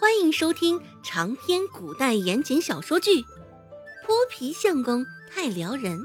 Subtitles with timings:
[0.00, 3.20] 欢迎收听长篇古代言情小说剧
[4.06, 5.98] 《泼皮相公太撩人》，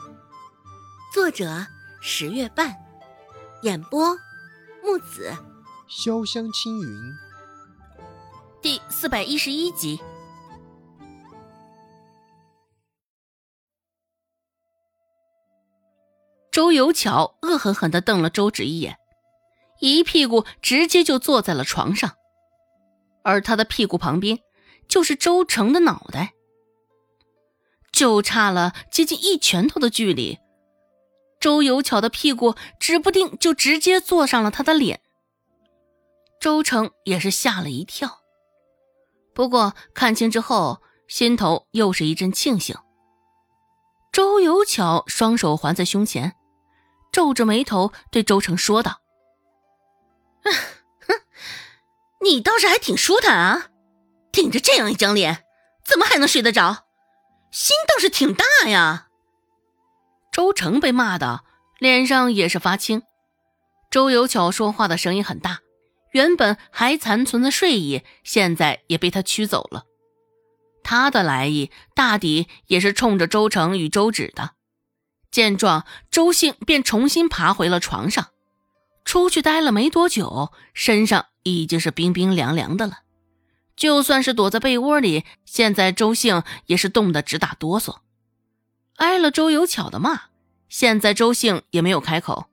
[1.14, 1.68] 作者
[2.02, 2.76] 十月半，
[3.62, 4.18] 演播
[4.84, 5.32] 木子
[5.88, 7.14] 潇湘青云，
[8.64, 10.02] 第四百一十一集。
[16.52, 18.98] 周有巧恶狠狠的瞪了周芷一眼，
[19.82, 22.16] 一屁股直接就坐在了床上。
[23.23, 24.39] 而他的屁股旁边，
[24.87, 26.33] 就是周成的脑袋，
[27.91, 30.37] 就差了接近一拳头的距离。
[31.39, 35.02] 周有巧的屁股指不定就直接坐上了他的脸。
[36.39, 38.19] 周成也是吓了一跳，
[39.33, 42.75] 不过看清之后，心头又是一阵庆幸。
[44.11, 46.35] 周有巧双手环在胸前，
[47.11, 49.02] 皱着眉头对周成说道
[52.23, 53.67] ：“你倒是还挺舒坦啊，
[54.31, 55.43] 顶着这样一张脸，
[55.85, 56.85] 怎么还能睡得着？
[57.52, 59.07] 心倒是挺大呀。
[60.31, 61.43] 周成被骂的
[61.80, 63.03] 脸上也是发青。
[63.91, 65.59] 周有巧说话的声音很大，
[66.11, 69.83] 原本还残存的睡意，现在也被他驱走了。
[70.81, 74.52] 他的来意大抵也是冲着周成与周芷的。
[75.30, 78.30] 见状，周兴便重新爬回了床上，
[79.03, 81.25] 出去待了没多久，身上。
[81.44, 82.99] 已经是冰冰凉凉的了，
[83.75, 87.97] 就算是躲在被窝里，现在周兴也是冻得直打哆嗦。
[88.97, 90.23] 挨了周有巧的骂，
[90.69, 92.45] 现在周兴也没有开口。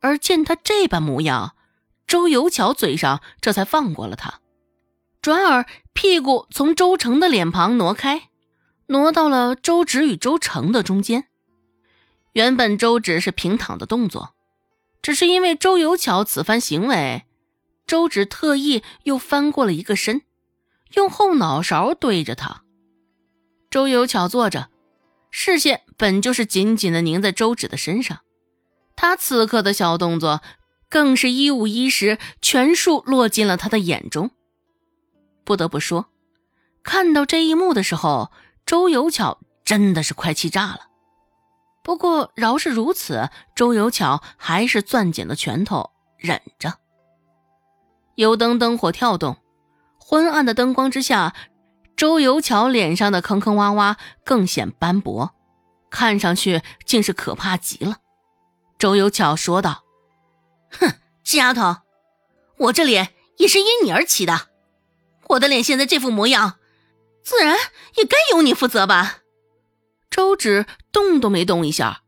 [0.00, 1.54] 而见他这般模样，
[2.06, 4.40] 周有巧嘴上这才放过了他，
[5.20, 8.28] 转而屁股从周成的脸庞挪开，
[8.86, 11.28] 挪到了周芷与周成的中间。
[12.32, 14.34] 原本周芷是平躺的动作，
[15.02, 17.24] 只是因为周有巧此番行为。
[17.86, 20.22] 周芷特意又翻过了一个身，
[20.94, 22.62] 用后脑勺对着他。
[23.70, 24.68] 周有巧坐着，
[25.30, 28.20] 视线本就是紧紧的凝在周芷的身上，
[28.96, 30.42] 他此刻的小动作
[30.88, 34.30] 更是一五一十全数落进了他的眼中。
[35.44, 36.06] 不得不说，
[36.82, 38.30] 看到这一幕的时候，
[38.64, 40.80] 周有巧真的是快气炸了。
[41.82, 46.74] 不过饶是如此，周有巧还是攥紧了拳头，忍着。
[48.16, 49.38] 油灯灯火跳动，
[49.98, 51.34] 昏暗的灯光之下，
[51.96, 55.34] 周有巧脸上的坑坑洼洼更显斑驳，
[55.90, 57.96] 看上去竟是可怕极了。
[58.78, 59.84] 周有巧说道
[60.78, 61.76] ：“哼，这丫头，
[62.58, 64.48] 我这脸也是因你而起的，
[65.28, 66.58] 我的脸现在这副模样，
[67.24, 67.56] 自然
[67.96, 69.18] 也该由你负责吧？”
[70.10, 72.02] 周芷动都没动一下，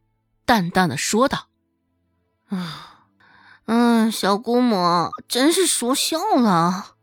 [0.45, 1.49] 淡淡的说道
[2.51, 2.91] ：“啊。”
[3.67, 6.97] 嗯，小姑母真是说笑了。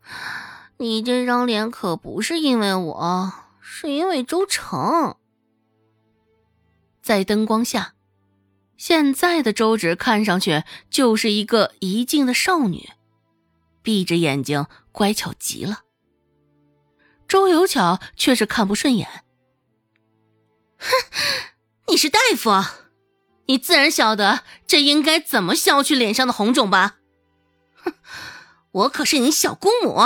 [0.78, 5.16] 你这张脸可不是因为我，是因为周成。
[7.02, 7.94] 在灯光下，
[8.76, 12.90] 现在的周芷看上去就是一个一静的少女，
[13.82, 15.80] 闭着眼睛，乖巧极了。
[17.26, 19.24] 周有巧却是看不顺眼。
[20.78, 20.88] 哼，
[21.88, 22.50] 你是大夫。
[23.46, 26.96] 你自然晓得这应该怎么消去脸上的红肿吧？
[27.82, 27.94] 哼，
[28.70, 29.98] 我可是你小姑母，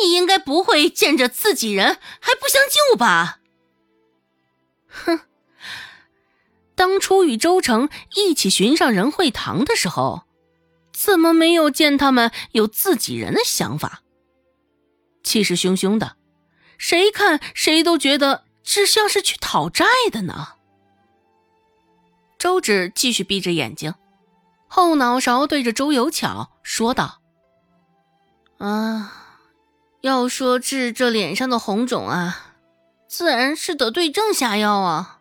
[0.00, 3.40] 你应该不会见着自己人还不相救吧？
[4.88, 5.20] 哼，
[6.74, 10.22] 当初与周成一起寻上仁惠堂的时候，
[10.92, 14.02] 怎么没有见他们有自己人的想法？
[15.22, 16.16] 气势汹汹的，
[16.78, 20.54] 谁看谁都觉得只像是去讨债的呢。
[22.38, 23.94] 周芷继续闭着眼睛，
[24.68, 27.20] 后脑勺对着周有巧说道
[28.58, 29.12] ：“啊，
[30.02, 32.54] 要说治这脸上的红肿啊，
[33.08, 35.20] 自然是得对症下药啊。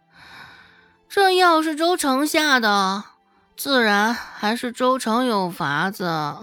[1.08, 3.06] 这药是周成下的，
[3.56, 6.38] 自然还是周成有法子。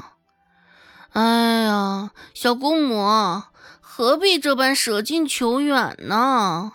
[1.11, 3.43] 哎呀，小姑母
[3.83, 6.73] 何必这般舍近求远呢？”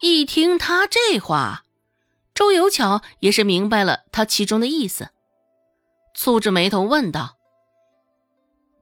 [0.00, 1.63] 一听他这话。
[2.44, 5.08] 周有巧也是明白了他其中的意思，
[6.14, 7.38] 蹙着眉头问道：“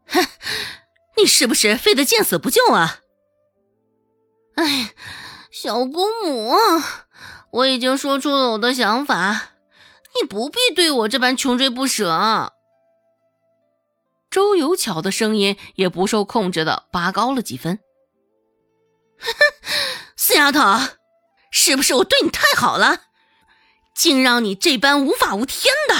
[0.08, 0.26] 哼，
[1.16, 3.02] 你是不是非得见死不救啊
[4.58, 4.92] ？”“哎，
[5.52, 6.56] 小姑母，
[7.52, 9.52] 我已经说出了我的想法，
[10.20, 12.52] 你不必对我这般穷追不舍。”
[14.28, 17.78] 周有巧的声音也不受控制的拔高了几分。
[19.22, 19.32] “哼，
[20.16, 20.60] 死丫头，
[21.52, 23.02] 是不是我对你太好了？”
[23.94, 25.94] 竟让你这般无法无天的！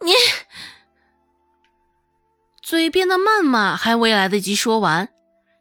[0.00, 0.12] 你你
[2.62, 5.08] 嘴边的谩骂还未来得及说完，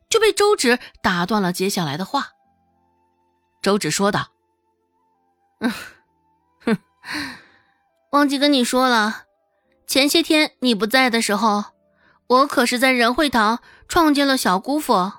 [0.09, 2.33] 就被周芷打断了接下来的话。
[3.61, 4.29] 周芷说道
[5.59, 5.73] ：“嗯，
[6.63, 6.77] 哼，
[8.11, 9.23] 忘记跟你说了，
[9.87, 11.65] 前些天你不在的时候，
[12.27, 15.13] 我可是在仁惠堂撞见了小姑父。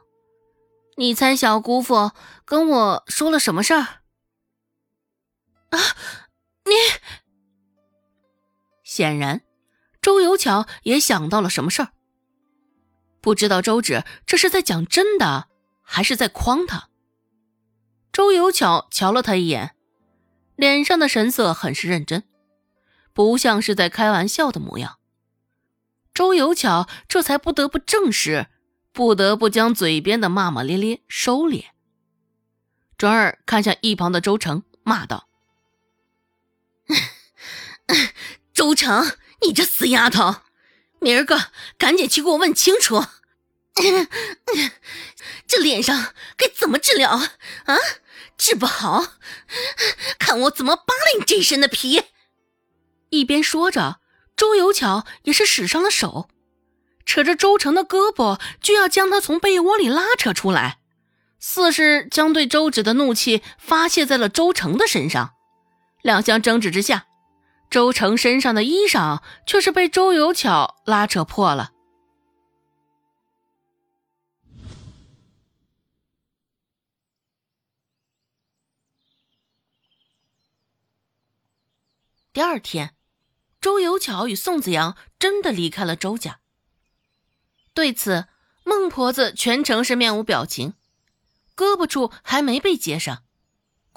[0.97, 2.13] 你猜小姑父
[2.45, 3.98] 跟我说了什么事儿？
[5.71, 5.79] 啊，
[6.65, 6.73] 你……
[8.83, 9.43] 显然。”
[10.01, 11.93] 周有巧也想到了什么事儿，
[13.21, 15.49] 不知道周芷这是在讲真的，
[15.83, 16.89] 还是在诓他。
[18.13, 19.75] 周有巧瞧了他一眼，
[20.55, 22.23] 脸上的神色很是认真，
[23.13, 24.99] 不像是在开玩笑的模样。
[26.15, 28.47] 周有巧这才不得不正视，
[28.93, 31.67] 不得不将嘴边的骂骂咧咧收敛，
[32.97, 35.28] 转而看向一旁的周成，骂道
[38.55, 40.43] ：“周成！”你这死丫头，
[41.01, 43.05] 明儿个赶紧去给我问清楚，
[45.47, 47.77] 这脸上该怎么治疗啊？
[48.37, 49.15] 治不好，
[50.19, 52.03] 看我怎么扒了你这身的皮！
[53.11, 54.01] 一边说着，
[54.37, 56.29] 周有巧也是使上了手，
[57.07, 60.81] 扯着周成的胳膊，就要将他从被窝里拉扯出来，
[61.39, 65.35] 似是将对周芷的怒气发泄在了周成的身上。
[66.03, 67.07] 两相争执之下。
[67.71, 71.73] 周成身上的衣裳却是被周有巧拉扯破了。
[82.33, 82.95] 第二天，
[83.61, 86.41] 周有巧与宋子阳真的离开了周家。
[87.75, 88.29] 对此，
[88.65, 90.73] 孟婆子全程是面无表情，
[91.55, 93.25] 胳膊处还没被接上，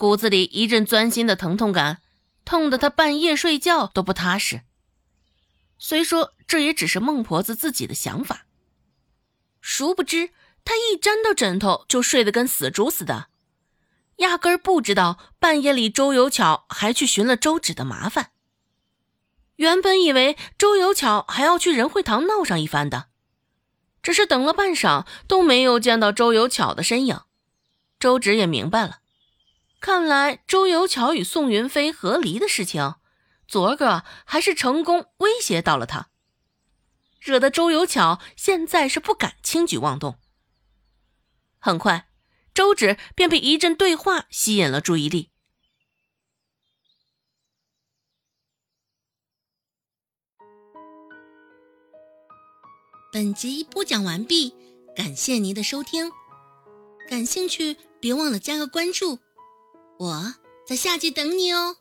[0.02, 2.02] 骨子里一阵钻心的疼痛感。
[2.44, 4.62] 痛得他半夜睡觉都不踏实。
[5.78, 8.48] 虽说这也只是孟婆子自己的想法，
[9.62, 10.32] 殊不知
[10.66, 13.28] 她一沾到枕头就睡得跟死猪似的，
[14.16, 18.32] 压根儿不知道半夜里周有巧还去寻了周芷的麻烦。
[19.58, 23.10] 原本以为周有巧还要去仁惠堂闹上一番的，
[24.02, 27.20] 只是等了半晌都没有见到周有巧的身影，
[28.00, 29.01] 周芷也明白了。
[29.82, 32.98] 看来周有巧与宋云飞和离的事情，
[33.48, 36.12] 昨儿个还是成功威胁到了他，
[37.20, 40.20] 惹得周有巧现在是不敢轻举妄动。
[41.58, 42.08] 很快，
[42.54, 45.32] 周芷便被一阵对话吸引了注意力。
[53.12, 54.54] 本集播讲完毕，
[54.96, 56.12] 感谢您的收听，
[57.10, 59.20] 感兴趣别忘了加个关注。
[60.02, 60.34] 我
[60.66, 61.78] 在下集等你哦。